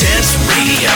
Dance 0.00 0.36
Radio. 0.48 0.90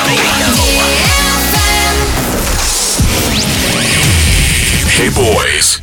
Hey 4.91 5.11
boys. 5.11 5.81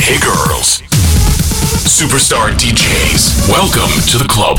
Hey 0.00 0.18
girls. 0.18 0.82
Superstar 1.86 2.52
DJs. 2.52 3.48
Welcome 3.48 3.90
to 4.08 4.18
the 4.18 4.26
club. 4.28 4.58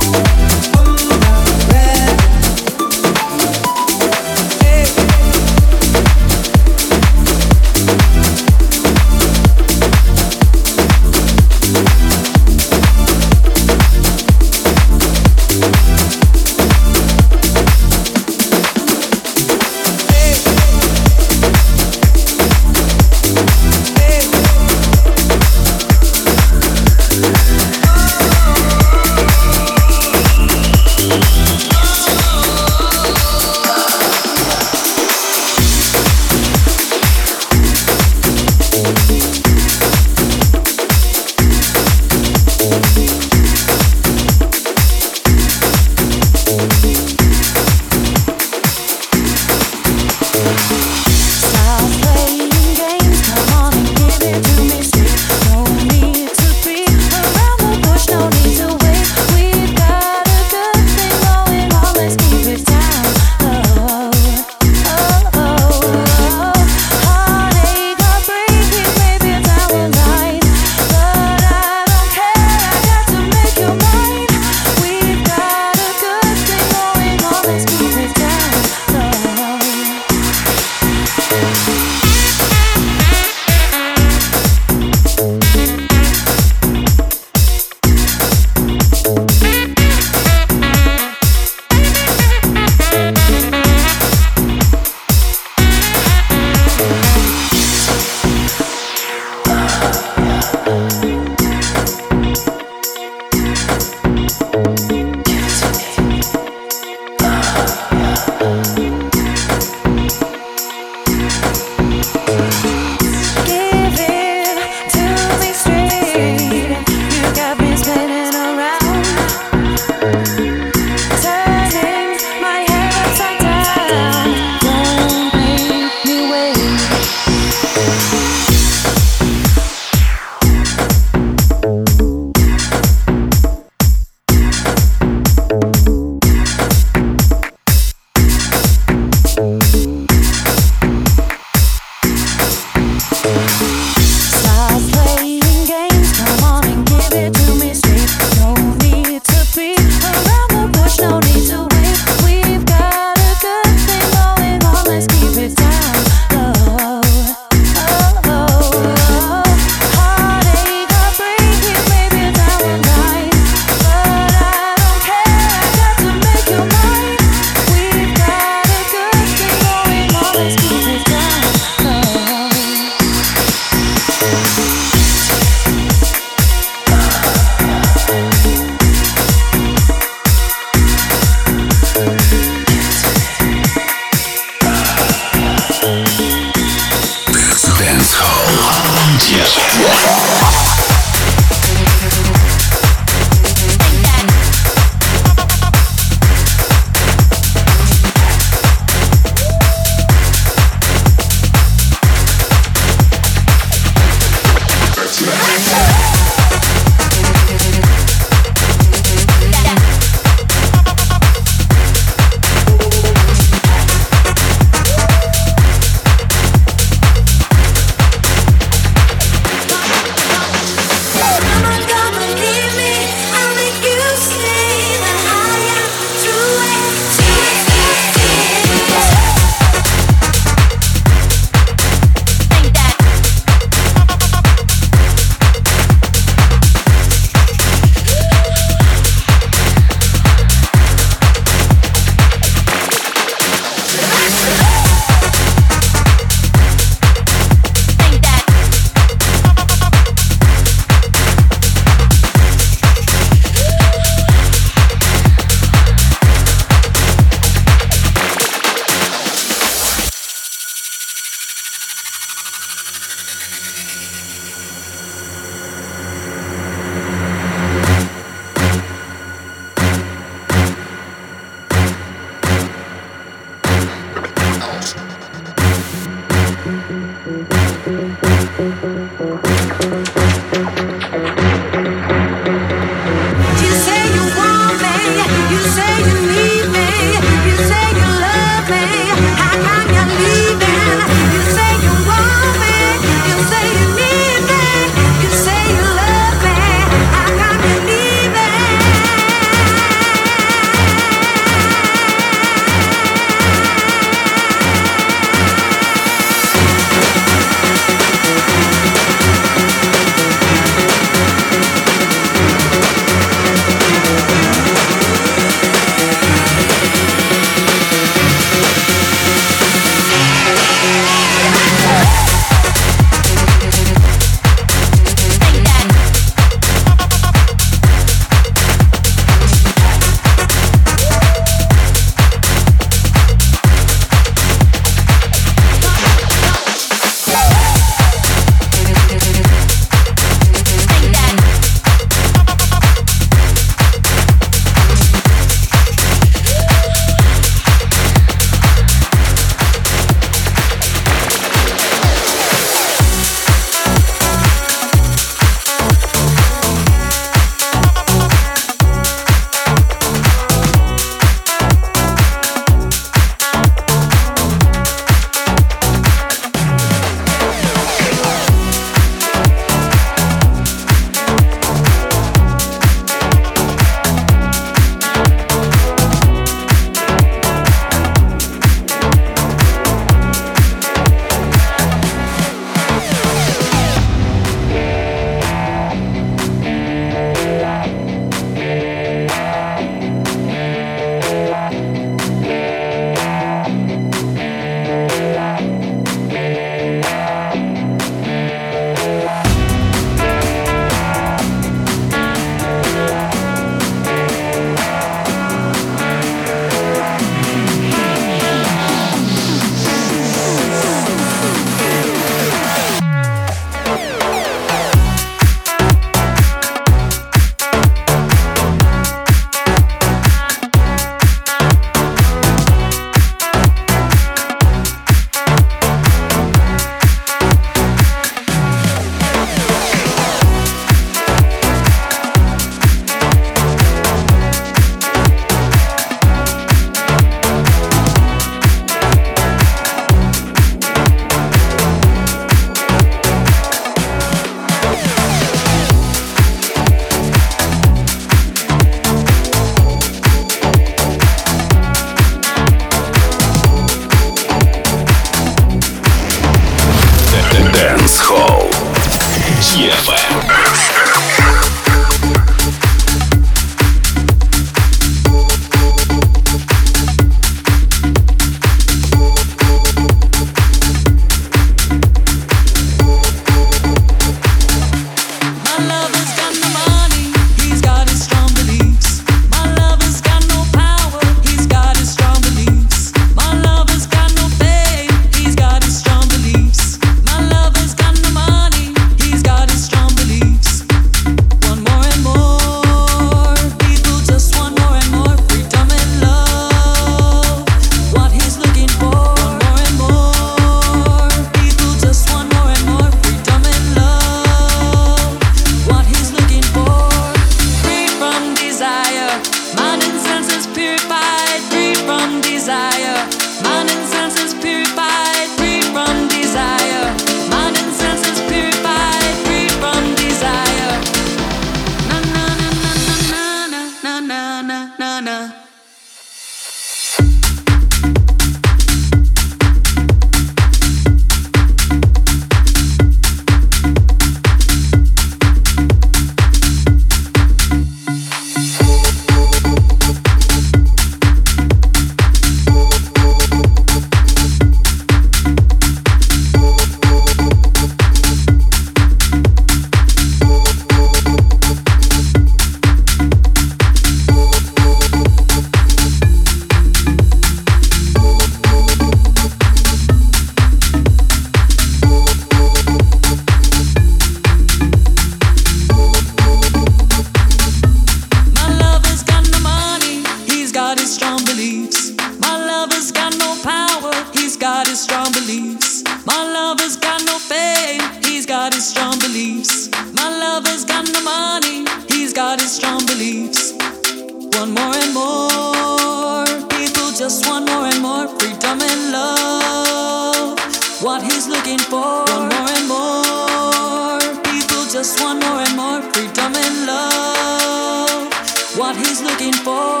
want 587.52 587.66
more 587.66 587.84
and 587.84 588.00
more 588.00 588.28
freedom 588.38 588.80
and 588.80 589.12
love. 589.12 590.58
What 591.02 591.22
he's 591.22 591.48
looking 591.48 591.78
for, 591.78 592.24
want 592.30 592.48
more 592.54 592.70
and 592.76 592.86
more. 592.88 594.20
People 594.48 594.84
just 594.96 595.20
want 595.20 595.38
more 595.44 595.60
and 595.60 595.76
more 595.76 596.00
freedom 596.12 596.52
and 596.64 596.76
love. 596.86 598.32
What 598.80 598.96
he's 598.96 599.20
looking 599.20 599.52
for, 599.52 600.00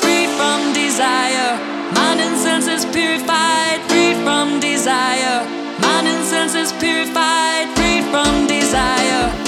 free 0.00 0.26
from 0.38 0.72
desire. 0.72 1.52
Mind 1.96 2.20
and 2.26 2.36
senses 2.38 2.86
purified, 2.86 3.78
free 3.90 4.14
from 4.24 4.58
desire. 4.60 5.44
Mind 5.84 6.06
and 6.08 6.24
senses 6.24 6.72
purified, 6.80 7.66
free 7.76 8.00
from 8.10 8.46
desire. 8.46 9.39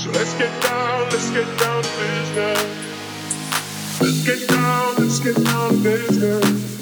So 0.00 0.08
let's 0.12 0.32
get 0.32 0.62
down, 0.62 1.10
let's 1.10 1.28
get 1.28 1.44
down 1.58 1.82
to 1.82 1.90
business. 2.00 2.64
Let's 4.00 4.24
get 4.24 4.48
down, 4.48 4.94
let's 4.96 5.20
get 5.20 5.34
down 5.44 5.72
to 5.72 5.76
business. 5.76 6.78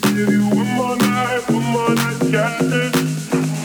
Give 0.00 0.30
you 0.30 0.48
one 0.48 0.68
more 0.68 0.96
night, 0.96 1.42
one 1.50 1.62
more 1.62 1.94
night, 1.94 2.32
got. 2.32 2.62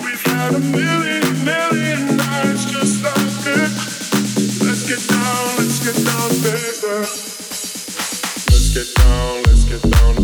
We've 0.03 0.21
had 0.25 0.53
a 0.53 0.59
million, 0.59 1.45
million 1.45 2.17
nights 2.17 2.65
just 2.65 3.01
like 3.01 3.15
this. 3.47 4.61
Let's 4.65 4.83
get 4.85 4.99
down, 5.07 5.55
let's 5.59 5.79
get 5.79 5.95
down 6.03 6.29
to. 6.43 6.51
Let's 8.51 8.69
get 8.73 8.95
down, 8.95 9.43
let's 9.43 9.63
get 9.63 9.81
down. 9.91 10.18